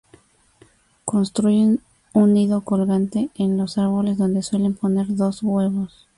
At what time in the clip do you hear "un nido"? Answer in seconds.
2.13-2.61